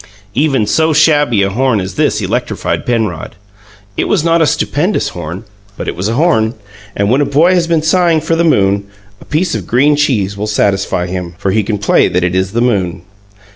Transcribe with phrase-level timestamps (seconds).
[0.33, 3.35] Even so shabby a horn as this electrified Penrod.
[3.95, 5.43] It was not a stupendous horn,
[5.77, 6.55] but it was a horn,
[6.95, 8.87] and when a boy has been sighing for the moon,
[9.21, 12.53] a piece of green cheese will satisfy him, for he can play that it is
[12.53, 13.03] the moon.